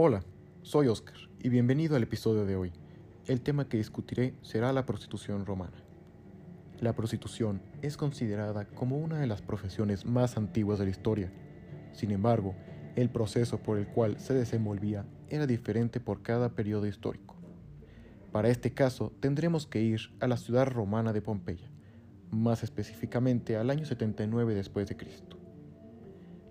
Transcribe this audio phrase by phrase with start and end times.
[0.00, 0.22] Hola,
[0.62, 2.72] soy Oscar y bienvenido al episodio de hoy.
[3.26, 5.82] El tema que discutiré será la prostitución romana.
[6.78, 11.32] La prostitución es considerada como una de las profesiones más antiguas de la historia.
[11.90, 12.54] Sin embargo,
[12.94, 17.34] el proceso por el cual se desenvolvía era diferente por cada periodo histórico.
[18.30, 21.72] Para este caso tendremos que ir a la ciudad romana de Pompeya,
[22.30, 25.40] más específicamente al año 79 después de Cristo.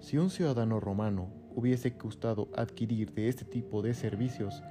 [0.02, 4.62] Si un ciudadano romano hubiese gustado adquirir de este tipo de servicios,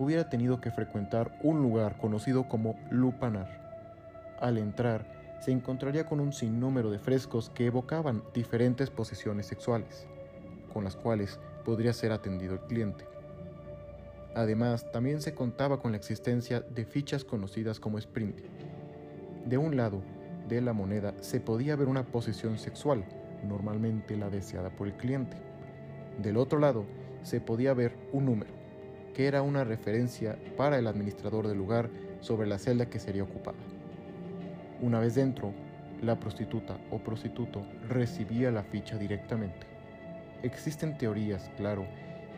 [0.00, 4.36] hubiera tenido que frecuentar un lugar conocido como Lupanar.
[4.40, 10.08] Al entrar, se encontraría con un sinnúmero de frescos que evocaban diferentes posiciones sexuales,
[10.72, 13.06] con las cuales podría ser atendido el cliente.
[14.34, 18.40] Además, también se contaba con la existencia de fichas conocidas como sprint.
[19.46, 20.02] De un lado
[20.48, 23.04] de la moneda se podía ver una posición sexual,
[23.46, 25.51] normalmente la deseada por el cliente.
[26.18, 26.84] Del otro lado
[27.22, 28.52] se podía ver un número,
[29.14, 33.58] que era una referencia para el administrador del lugar sobre la celda que sería ocupada.
[34.80, 35.52] Una vez dentro,
[36.02, 39.66] la prostituta o prostituto recibía la ficha directamente.
[40.42, 41.86] Existen teorías, claro,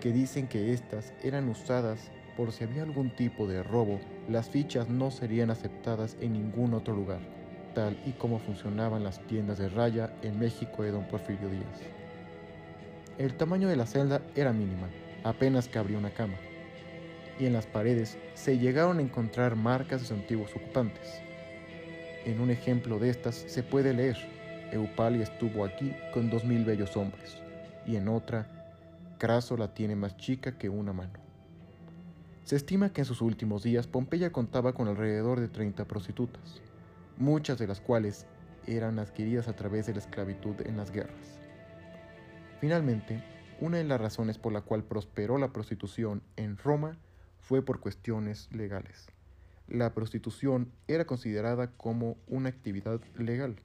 [0.01, 4.89] que dicen que estas eran usadas por si había algún tipo de robo, las fichas
[4.89, 7.21] no serían aceptadas en ningún otro lugar,
[7.75, 12.04] tal y como funcionaban las tiendas de raya en México de don Porfirio Díaz.
[13.17, 14.89] El tamaño de la celda era mínima,
[15.23, 16.35] apenas cabría una cama,
[17.39, 21.23] y en las paredes se llegaron a encontrar marcas de sus antiguos ocupantes.
[22.25, 24.17] En un ejemplo de estas se puede leer,
[24.73, 27.39] Eupali estuvo aquí con dos mil bellos hombres,
[27.87, 28.49] y en otra,
[29.17, 31.13] Craso la tiene más chica que una mano.
[32.43, 36.61] Se estima que en sus últimos días Pompeya contaba con alrededor de 30 prostitutas,
[37.17, 38.27] muchas de las cuales
[38.67, 41.44] eran adquiridas a través de la esclavitud en las guerras.
[42.65, 43.23] Finalmente,
[43.61, 46.97] una de las razones por la cual prosperó la prostitución en Roma
[47.39, 49.09] fue por cuestiones legales.
[49.69, 53.57] La prostitución era considerada como una actividad legal.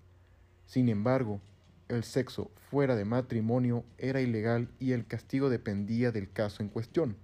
[0.66, 1.40] Sin embargo,
[1.88, 7.16] el sexo fuera de matrimonio era ilegal y el castigo dependía del caso en cuestión.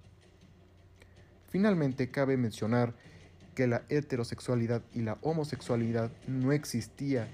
[1.49, 2.93] Finalmente, cabe mencionar
[3.53, 7.27] que la heterosexualidad y la homosexualidad no existía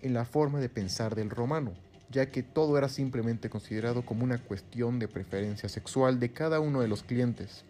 [0.00, 1.74] en la forma de pensar del romano
[2.10, 6.80] ya que todo era simplemente considerado como una cuestión de preferencia sexual de cada uno
[6.80, 7.64] de los clientes.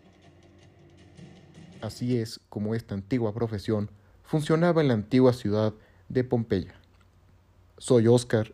[1.82, 3.90] Así es como esta antigua profesión
[4.22, 5.74] funcionaba en la antigua ciudad
[6.08, 6.74] de Pompeya.
[7.78, 8.52] Soy Oscar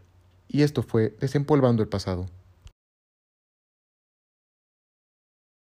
[0.49, 2.27] y esto fue Desempolvando el Pasado.